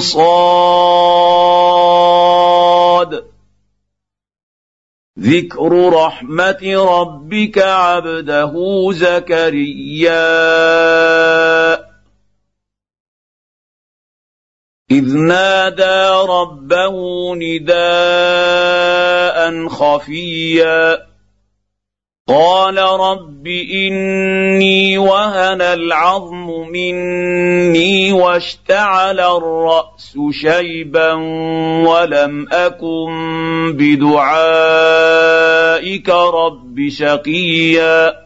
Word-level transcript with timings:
صاد. 0.00 0.36
ذكر 5.20 5.88
رحمة 5.92 6.84
ربك 7.00 7.58
عبده 7.58 8.52
زكريا. 8.92 10.26
إذ 14.90 15.16
نادى 15.16 16.08
ربه 16.28 16.94
نداء 17.34 17.76
خفيا. 19.68 21.06
قال 22.28 22.78
رب 22.78 23.46
إني 23.46 24.98
وهن 24.98 25.62
العظم 25.62 26.68
مني 26.70 28.12
واشتعل 28.12 29.20
الرأس 29.20 30.18
شيبا 30.30 31.12
ولم 31.86 32.48
أكن 32.52 33.72
بدعائك 33.76 34.48
رب 36.08 36.88
شقيا. 36.88 38.25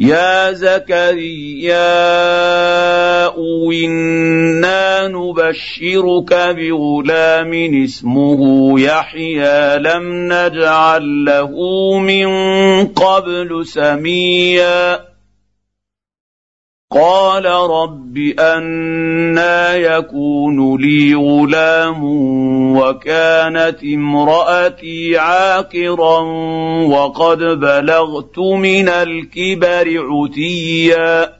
يا 0.00 0.52
زكريا 0.52 1.90
إنا 3.84 5.08
نبشرك 5.08 6.32
بغلام 6.32 7.82
اسمه 7.84 8.80
يحيى 8.80 9.78
لم 9.78 10.32
نجعل 10.32 11.24
له 11.24 11.52
من 11.98 12.28
قبل 12.86 13.66
سميا. 13.66 15.09
قال 16.92 17.44
رب 17.46 18.18
أنا 18.38 19.76
يكون 19.76 20.80
لي 20.80 21.14
غلام 21.14 22.04
وكانت 22.76 23.78
امرأتي 23.84 25.18
عاقرا 25.18 26.20
وقد 26.82 27.38
بلغت 27.38 28.38
من 28.38 28.88
الكبر 28.88 30.06
عتيا. 30.10 31.39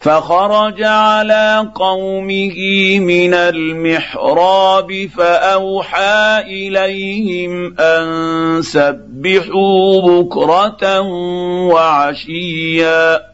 فخرج 0.00 0.82
على 0.82 1.72
قومه 1.74 2.58
من 3.00 3.34
المحراب 3.34 5.10
فأوحى 5.16 6.40
إليهم 6.40 7.80
أن 7.80 8.62
سبحوا 8.62 10.00
بكرة 10.00 11.00
وعشيا. 11.70 13.28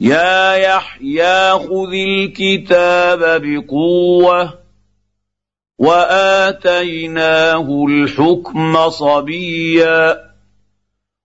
يا 0.00 0.54
يحيى 0.54 1.50
خذ 1.50 1.92
الكتاب 1.92 3.42
بقوة 3.42 4.58
وآتيناه 5.78 7.66
الحكم 7.88 8.90
صبيا. 8.90 10.23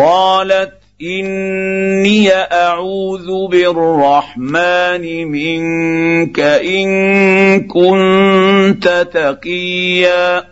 قالت 0.00 0.72
إني 1.02 2.32
أعوذ 2.32 3.48
بالرحمن 3.50 5.26
منك 5.26 6.40
إن 6.40 6.88
كنت 7.68 9.08
تقيا. 9.12 10.44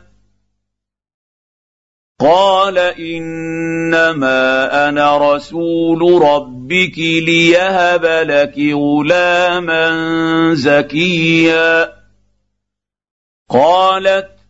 قال 2.21 2.79
إنما 2.79 4.39
أنا 4.89 5.35
رسول 5.35 6.23
ربك 6.23 6.99
ليهب 6.99 8.05
لك 8.05 8.59
غلاما 8.59 9.91
زكيا. 10.55 11.93
قالت 13.51 14.38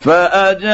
فأجاءها 0.00 0.70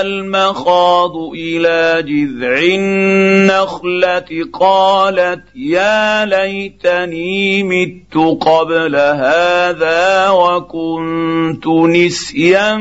المخاض 0.00 1.16
إلى 1.34 2.02
جذع 2.02 2.58
النخلة 2.74 4.26
قالت 4.52 5.42
يا 5.54 6.24
ليتني 6.24 7.62
مت 7.62 8.14
قبل 8.40 8.96
هذا 8.96 10.28
وكنت 10.30 11.66
نسيا 11.66 12.76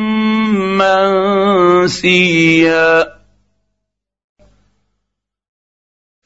منسيا. 1.90 3.13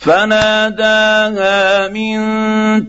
فناداها 0.07 1.87
من 1.87 2.19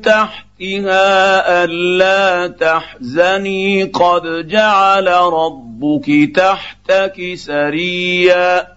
تحتها 0.00 1.64
ألا 1.64 2.46
تحزني 2.46 3.82
قد 3.82 4.48
جعل 4.48 5.06
ربك 5.08 6.36
تحتك 6.36 7.34
سريا. 7.34 8.68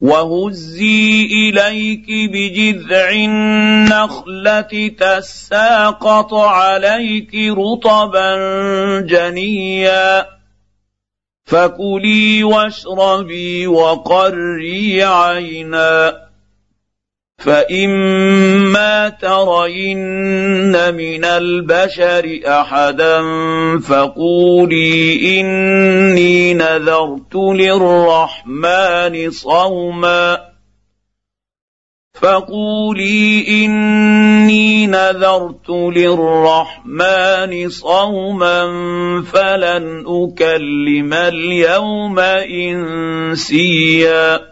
وهزي 0.00 1.24
إليك 1.24 2.06
بجذع 2.08 3.10
النخلة 3.10 4.90
تساقط 4.98 6.34
عليك 6.34 7.34
رطبا 7.34 8.36
جنيا. 9.00 10.26
فكلي 11.44 12.44
واشربي 12.44 13.66
وقري 13.66 15.04
عينا. 15.04 16.31
فاما 17.44 19.08
ترين 19.08 20.94
من 20.94 21.24
البشر 21.24 22.40
احدا 22.46 23.22
فقولي 23.78 25.40
اني 25.40 26.54
نذرت 26.54 27.34
للرحمن 27.34 29.30
صوما 29.30 30.38
فقولي 32.20 33.44
اني 33.64 34.86
نذرت 34.86 35.70
للرحمن 35.70 37.68
صوما 37.68 38.62
فلن 39.32 40.04
اكلم 40.06 41.12
اليوم 41.12 42.18
انسيا 43.38 44.51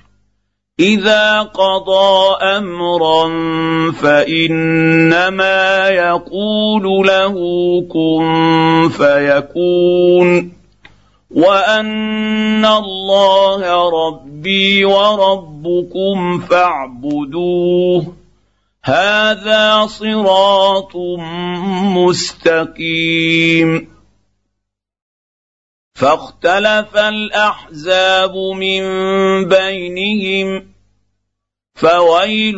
إذا 0.81 1.41
قضى 1.41 2.35
أمرا 2.41 3.29
فإنما 3.91 5.89
يقول 5.89 7.07
له 7.07 7.35
كن 7.89 8.89
فيكون 8.89 10.53
وأن 11.31 12.65
الله 12.65 13.89
ربي 13.89 14.85
وربكم 14.85 16.39
فاعبدوه 16.39 18.13
هذا 18.83 19.85
صراط 19.85 20.95
مستقيم 21.95 23.87
فاختلف 25.95 26.97
الأحزاب 26.97 28.35
من 28.35 28.83
بينهم 29.47 30.70
فويل 31.75 32.57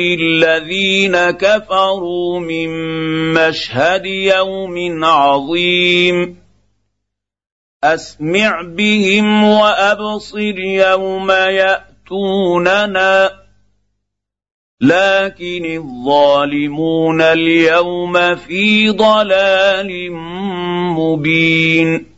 للذين 0.00 1.30
كفروا 1.30 2.40
من 2.40 2.68
مشهد 3.34 4.06
يوم 4.06 5.04
عظيم 5.04 6.36
اسمع 7.84 8.62
بهم 8.62 9.44
وابصر 9.44 10.58
يوم 10.58 11.30
ياتوننا 11.30 12.68
لكن 14.80 15.64
الظالمون 15.76 17.22
اليوم 17.22 18.34
في 18.36 18.90
ضلال 18.90 20.12
مبين 20.92 22.17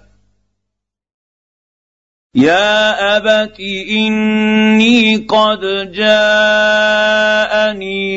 يا 2.35 3.17
أبت 3.17 3.59
إني 3.89 5.15
قد 5.15 5.91
جاءني 5.91 6.21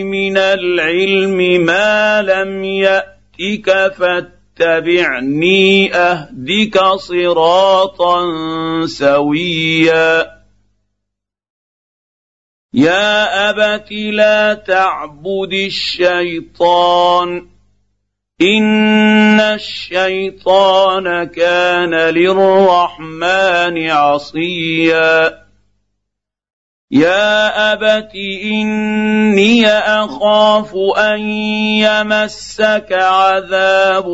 من 0.04 0.36
العلم 0.36 1.64
ما 1.64 2.22
لم 2.22 2.64
يأتك 2.64 3.94
فاتبعني 3.98 4.34
اتبعني 4.54 5.94
أهدك 5.94 6.78
صراطا 6.96 8.20
سويا. 8.86 10.26
يا 12.74 13.50
أبت 13.50 13.92
لا 13.92 14.54
تعبد 14.54 15.52
الشيطان. 15.52 17.53
ان 18.42 19.40
الشيطان 19.40 21.24
كان 21.24 21.94
للرحمن 21.94 23.90
عصيا. 23.90 25.44
يا 26.90 27.72
ابت 27.72 28.10
اني 28.44 29.68
اخاف 29.68 30.74
ان 30.98 31.20
يمسك 31.80 32.92
عذاب 32.92 34.08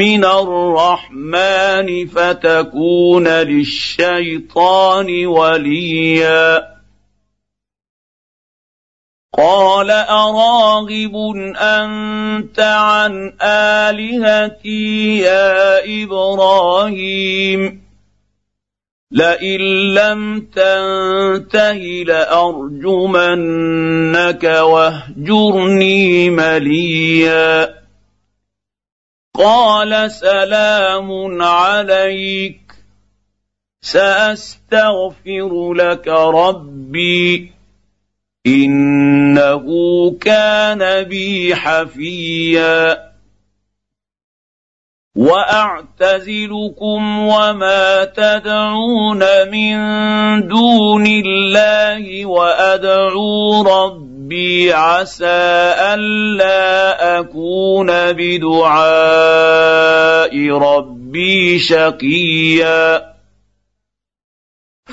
من 0.00 0.24
الرحمن 0.24 2.06
فتكون 2.06 3.28
للشيطان 3.28 5.26
وليا. 5.26 6.75
قال 9.36 9.90
أراغب 9.90 11.14
أنت 11.56 12.60
عن 12.60 13.32
آلهتي 13.42 15.18
يا 15.18 15.84
إبراهيم؟ 16.02 17.86
لئن 19.10 19.60
لم 19.94 20.40
تنته 20.40 22.04
لأرجمنك 22.06 23.24
واهجرني 24.44 26.30
مليا. 26.30 27.74
قال 29.34 30.10
سلام 30.10 31.42
عليك 31.42 32.60
سأستغفر 33.80 35.74
لك 35.74 36.08
ربي. 36.08 37.55
إنه 38.46 39.64
كان 40.20 41.02
بي 41.02 41.54
حفيا. 41.54 43.06
وأعتزلكم 45.16 47.18
وما 47.18 48.04
تدعون 48.04 49.50
من 49.50 49.76
دون 50.48 51.06
الله 51.06 52.26
وأدعو 52.26 53.62
ربي 53.62 54.72
عسى 54.72 55.74
ألا 55.94 57.18
أكون 57.18 58.12
بدعاء 58.12 58.80
ربي 60.50 61.58
شقيا. 61.58 63.15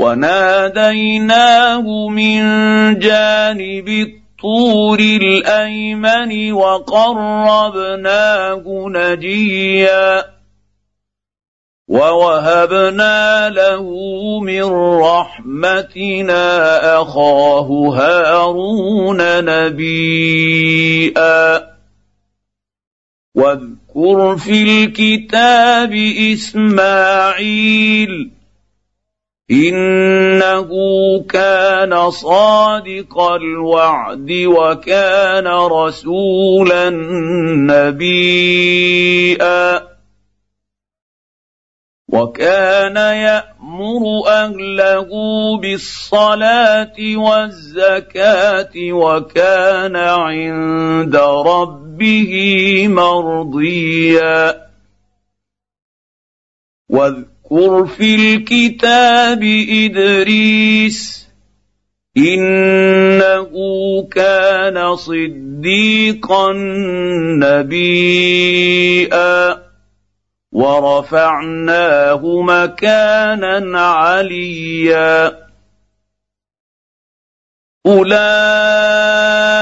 وناديناه 0.00 1.84
من 2.08 2.40
جانب 2.98 3.88
الطور 3.88 4.98
الأيمن 5.00 6.52
وقربناه 6.52 8.14
نجيا 8.88 10.24
ووهبنا 11.88 13.48
له 13.48 13.84
من 14.40 14.64
رحمتنا 15.00 16.44
أخاه 17.02 17.68
هارون 17.96 19.44
نبيئا 19.44 20.90
واذكر 23.34 24.36
في 24.36 24.62
الكتاب 24.62 25.92
إسماعيل 26.32 28.30
إنه 29.50 30.70
كان 31.28 32.10
صادق 32.10 33.20
الوعد 33.20 34.30
وكان 34.30 35.46
رسولا 35.46 36.90
نبيئا 37.70 39.50
وكان 42.12 42.96
يأمر 42.96 44.02
أهله 44.26 45.10
بالصلاة 45.60 46.96
والزكاة 47.16 48.72
وكان 48.76 49.96
عند 49.96 51.16
ربه 51.16 52.32
مرضيا. 52.88 54.70
واذكر 57.50 57.86
في 57.86 58.14
الكتاب 58.14 59.42
إدريس 59.68 61.28
إنه 62.16 63.50
كان 64.12 64.96
صديقا 64.96 66.52
نبيئا 67.42 69.30
ورفعناه 70.52 72.22
مكانا 72.42 73.80
عليا. 73.80 75.40
أولئك 77.86 79.59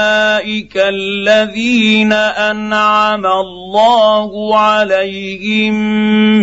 الذين 0.77 2.13
أنعم 2.13 3.25
الله 3.25 4.57
عليهم 4.57 5.73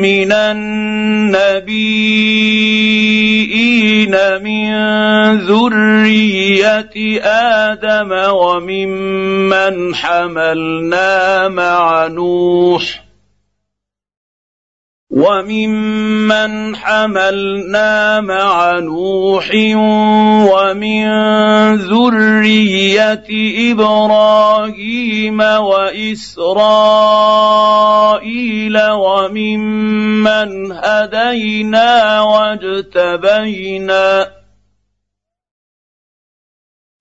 من 0.00 0.32
النبيين 0.32 1.76
من 4.42 4.70
ذرية 5.38 7.20
آدم 7.22 8.12
وممن 8.32 9.94
حملنا 9.94 11.48
مع 11.48 12.06
نوح 12.06 13.05
وممن 15.10 16.76
حملنا 16.76 18.20
مع 18.20 18.78
نوح 18.78 19.50
ومن 20.50 21.06
ذريه 21.74 23.26
إبراهيم 23.72 25.40
واسرائيل 25.40 26.36
وممن 28.90 30.72
هدينا 30.72 32.20
واجتبينا 32.20 34.06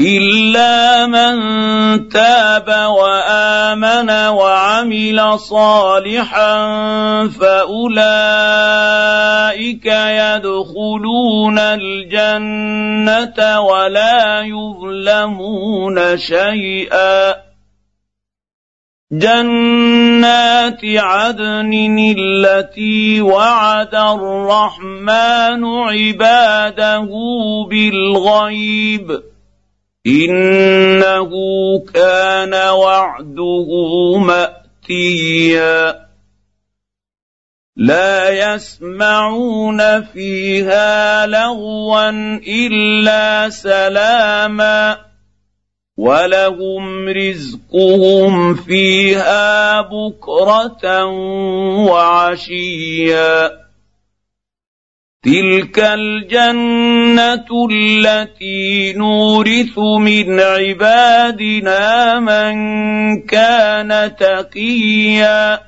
الا 0.00 1.06
من 1.06 2.08
تاب 2.08 2.68
وامن 2.70 4.10
وعمل 4.10 5.38
صالحا 5.38 6.54
فاولئك 7.28 8.26
يدخلون 9.86 11.58
الجنه 11.58 12.80
ولا 13.60 14.40
يظلمون 14.40 16.18
شيئا 16.18 17.34
جنات 19.12 20.80
عدن 20.84 21.98
التي 22.18 23.20
وعد 23.20 23.94
الرحمن 23.94 25.64
عباده 25.64 27.08
بالغيب 27.70 29.22
إنه 30.08 31.30
كان 31.94 32.54
وعده 32.54 33.66
مأتيا. 34.18 36.08
لا 37.76 38.54
يسمعون 38.54 40.02
فيها 40.02 41.26
لغوا 41.26 42.10
إلا 42.46 43.50
سلاما. 43.50 44.98
ولهم 45.96 47.08
رزقهم 47.08 48.54
فيها 48.54 49.80
بكرة 49.80 51.04
وعشيا. 51.90 53.67
تلك 55.28 55.78
الجنه 55.78 57.48
التي 57.72 58.92
نورث 58.92 59.78
من 59.78 60.40
عبادنا 60.40 61.84
من 62.20 62.56
كان 63.22 64.16
تقيا 64.16 65.60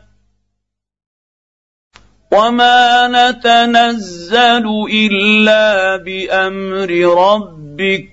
وما 2.32 3.08
نتنزل 3.08 4.66
الا 4.92 5.96
بامر 5.96 6.90
ربك 7.28 8.10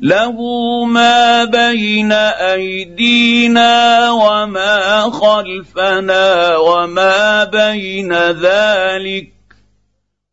له 0.00 0.36
ما 0.84 1.44
بين 1.44 2.12
ايدينا 2.12 4.10
وما 4.10 5.00
خلفنا 5.10 6.56
وما 6.56 7.44
بين 7.44 8.12
ذلك 8.30 9.41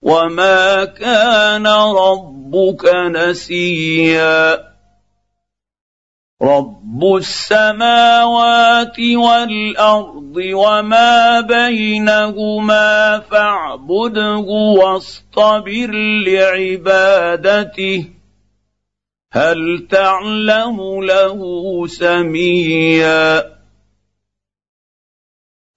وما 0.01 0.86
كان 0.86 1.68
ربك 1.68 2.86
نسيا 3.12 4.70
رب 6.41 7.03
السماوات 7.18 9.00
والارض 9.00 10.36
وما 10.53 11.41
بينهما 11.41 13.20
فاعبده 13.20 14.48
واصطبر 14.79 15.91
لعبادته 16.27 18.06
هل 19.33 19.88
تعلم 19.92 21.03
له 21.03 21.40
سميا 21.88 23.58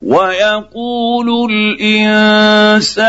ويقول 0.03 1.51
الإنسان 1.51 3.03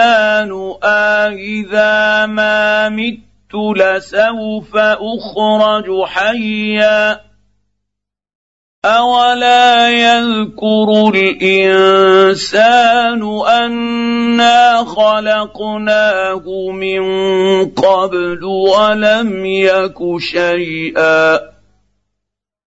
أإذا 0.84 2.25
ما 2.25 2.89
مت 2.89 3.19
لسوف 3.77 4.77
أخرج 4.77 6.06
حيا 6.06 7.19
اولا 8.86 9.89
يذكر 9.89 11.12
الإنسان 11.15 12.62
انا 13.47 14.84
خلقناه 14.84 16.43
من 16.71 17.03
قبل 17.69 18.43
ولم 18.43 19.45
يك 19.45 19.97
شيئا. 20.19 21.52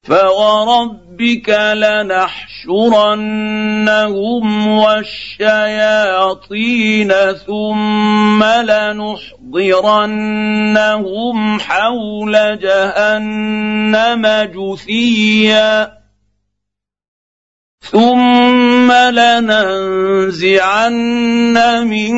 فوربك 0.04 1.50
لنحشرنهم 1.74 2.68
والشياطين 4.68 6.34
ثم 7.48 8.44
لنحضرنهم 8.44 9.30
حول 11.60 12.60
جهنم 12.60 14.28
جثيا 14.56 16.03
ثم 17.91 18.91
لننزعن 18.91 20.63
من 21.88 22.13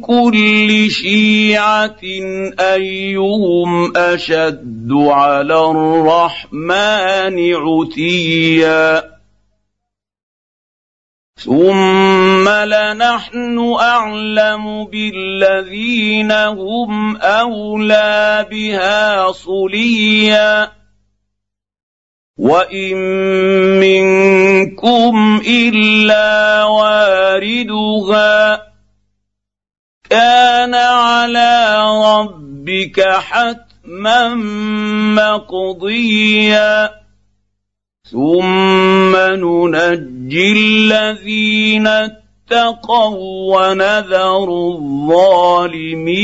كل 0.00 0.90
شيعه 0.90 2.00
ايهم 2.60 3.96
اشد 3.96 4.88
على 4.92 5.70
الرحمن 5.70 7.36
عتيا 7.54 9.16
ثم 11.44 12.48
لنحن 12.48 13.74
اعلم 13.80 14.84
بالذين 14.84 16.32
هم 16.32 17.16
اولى 17.16 18.46
بها 18.50 19.32
صليا 19.32 20.76
وان 22.38 22.96
منكم 23.80 25.40
الا 25.46 26.64
واردها 26.64 28.62
كان 30.10 30.74
على 30.74 31.76
ربك 32.04 33.00
حتما 33.00 34.34
مقضيا 35.16 36.90
ثم 38.10 39.16
ننجي 39.16 40.52
الذين 40.52 41.86
اتقوا 41.86 43.56
ونذر 43.56 44.48
الظالمين 44.76 46.14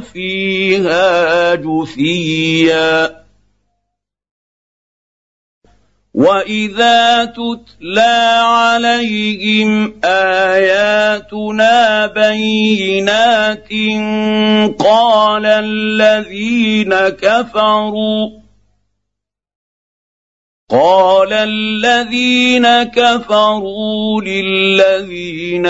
فيها 0.00 1.54
جثيا 1.54 3.21
واذا 6.14 7.24
تتلى 7.24 8.40
عليهم 8.44 9.94
اياتنا 10.04 12.06
بينات 12.06 13.68
قال 14.78 15.46
الذين 15.46 16.94
كفروا 16.94 18.28
قال 20.70 21.32
الذين 21.32 22.82
كفروا 22.82 24.22
للذين 24.22 25.66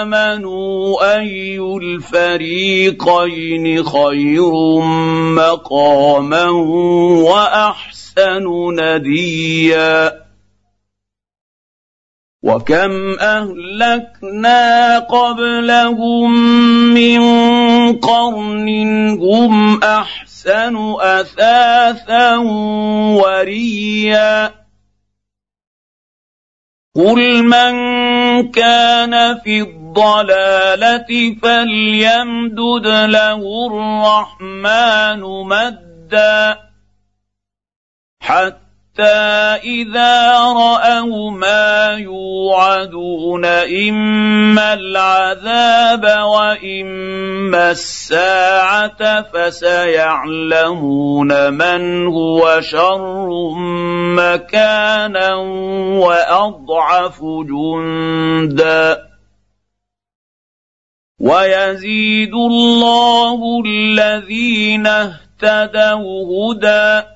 امنوا 0.00 1.16
اي 1.18 1.58
الفريقين 1.82 3.84
خير 3.84 4.80
مقاما 5.34 6.48
واحسن 7.24 7.95
احسن 8.18 8.72
نديا 8.72 10.26
وكم 12.42 13.18
اهلكنا 13.20 14.98
قبلهم 14.98 16.30
من 16.94 17.20
قرن 17.98 18.68
هم 19.18 19.82
احسن 19.82 20.76
اثاثا 21.00 22.36
وريا 23.18 24.54
قل 26.96 27.42
من 27.42 27.74
كان 28.50 29.38
في 29.38 29.60
الضلاله 29.62 31.36
فليمدد 31.42 32.86
له 32.86 33.42
الرحمن 33.66 35.20
مدا 35.22 36.65
حتى 38.26 39.02
إذا 39.62 40.38
رأوا 40.42 41.30
ما 41.30 41.96
يوعدون 41.98 43.44
إما 43.44 44.74
العذاب 44.74 46.04
وإما 46.04 47.70
الساعة 47.70 49.22
فسيعلمون 49.22 50.72
من 51.52 52.06
هو 52.06 52.60
شر 52.60 53.28
مكانا 54.16 55.34
وأضعف 56.02 57.20
جندا. 57.22 59.06
ويزيد 61.20 62.34
الله 62.34 63.62
الذين 63.66 64.86
اهتدوا 64.86 66.54
هدى. 66.54 67.15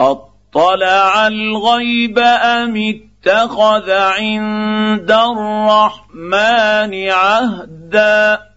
أطلع 0.00 1.26
الغيب 1.26 2.18
أم 2.18 2.76
اتخذ 2.76 3.90
عند 3.90 5.10
الرحمن 5.10 6.92
عهدا؟ 7.10 8.50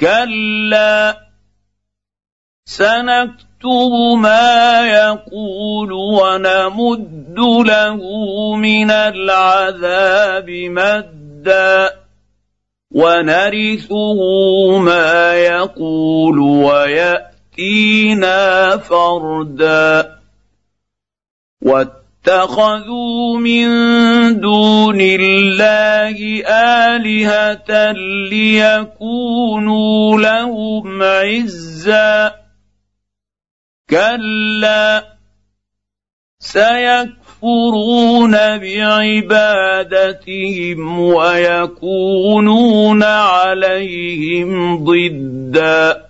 كلا 0.00 1.18
سنكتب 2.64 3.92
ما 4.18 4.80
يقول 4.86 5.92
ونمد 5.92 7.38
له 7.66 8.00
من 8.56 8.90
العذاب 8.90 10.50
مدا 10.50 11.90
ونرثه 12.94 14.18
ما 14.78 15.34
يقول 15.34 16.38
ويأتي 16.38 17.29
ياتينا 17.58 18.76
فردا 18.76 20.18
واتخذوا 21.62 23.38
من 23.38 23.66
دون 24.40 25.00
الله 25.00 26.42
الهه 26.96 27.92
ليكونوا 28.30 30.20
لهم 30.20 31.02
عزا 31.02 32.34
كلا 33.90 35.04
سيكفرون 36.38 38.32
بعبادتهم 38.58 40.00
ويكونون 41.00 43.02
عليهم 43.02 44.84
ضدا 44.84 46.09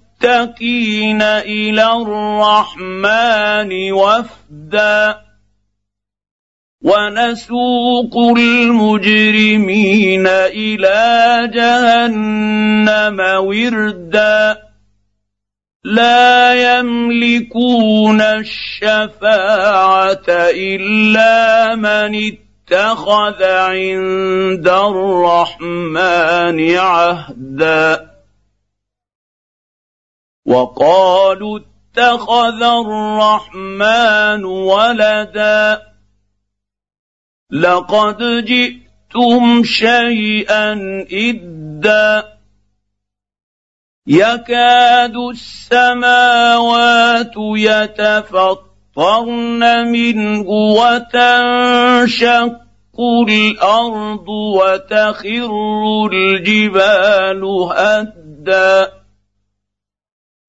المتقين 0.23 1.21
إلى 1.21 1.83
الرحمن 2.01 3.91
وفدا 3.91 5.17
ونسوق 6.83 8.17
المجرمين 8.37 10.27
إلى 10.27 11.49
جهنم 11.53 13.19
وردا 13.19 14.57
لا 15.83 16.53
يملكون 16.53 18.21
الشفاعة 18.21 19.09
إلا 20.29 21.75
من 21.75 22.15
اتخذ 22.15 23.43
عند 23.43 24.67
الرحمن 24.67 25.97
عهدا 26.77 28.10
وقالوا 30.45 31.59
اتخذ 31.59 32.63
الرحمن 32.63 34.43
ولدا. 34.43 35.81
لقد 37.51 38.45
جئتم 38.45 39.63
شيئا 39.63 40.73
إدا. 41.11 42.23
يكاد 44.07 45.15
السماوات 45.31 47.33
يتفطرن 47.57 48.71
منه 49.91 50.49
وتنشق 50.49 52.61
الأرض 53.29 54.29
وتخر 54.29 55.51
الجبال 56.13 57.43
هدا. 57.75 59.00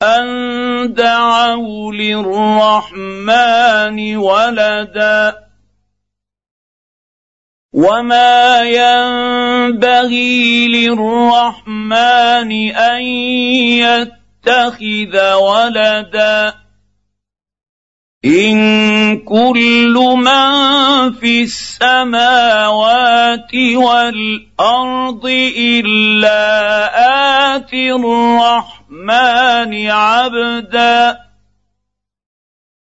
ان 0.03 0.95
دعوا 0.95 1.93
للرحمن 1.93 3.37
ولدا 4.17 5.35
وما 7.73 8.63
ينبغي 8.63 10.29
للرحمن 10.69 12.53
ان 12.77 13.03
يتخذ 13.83 15.35
ولدا 15.35 16.55
ان 18.25 19.19
كل 19.19 19.95
من 20.17 21.13
في 21.13 21.43
السماوات 21.43 22.75
والارض 23.75 25.27
الا 25.57 26.37
اتي 27.57 27.93
الرحمن 27.93 28.82
عبدا. 29.91 31.19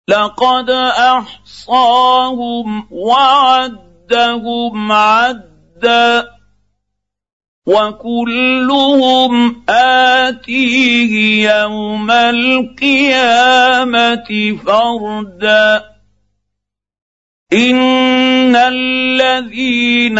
لقد 0.07 0.69
أحصاهم 0.99 2.87
وعدهم 2.91 4.91
عدا. 4.91 6.37
وكلهم 7.67 9.63
آتيه 9.69 11.43
يوم 11.51 12.11
القيامة 12.11 13.77
فردا. 14.65 15.96
ان 17.53 18.55
الذين 18.55 20.19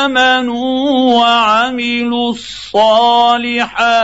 امنوا 0.00 1.20
وعملوا 1.20 2.30
الصالحات 2.30 4.00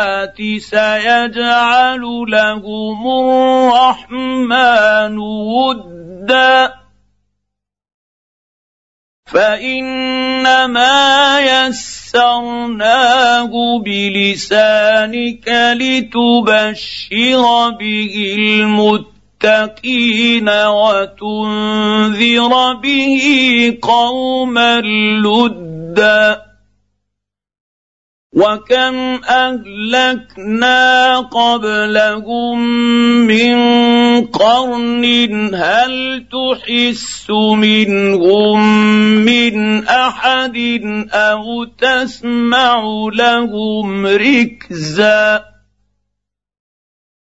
سيجعل 0.59 2.01
لهم 2.29 3.07
الرحمن 3.25 5.19
ودا 5.19 6.75
فانما 9.33 10.91
يسرناه 11.41 12.71
بلسانك 13.85 15.49
لتبشر 15.81 17.43
به 17.81 18.37
المتقين 18.39 19.14
وتنذر 20.69 22.53
به 22.83 23.25
قوما 23.83 24.81
لدا 25.25 26.45
وكم 28.35 29.21
أهلكنا 29.29 30.81
قبلهم 31.19 32.59
من 33.27 33.57
قرن 34.27 35.05
هل 35.55 36.25
تحس 36.33 37.31
منهم 37.31 38.61
من 39.25 39.85
أحد 39.87 40.57
أو 41.13 41.65
تسمع 41.65 42.83
لهم 43.15 44.07
ركزا 44.07 45.54